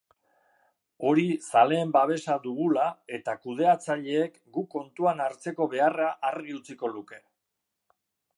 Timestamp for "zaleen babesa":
1.49-2.37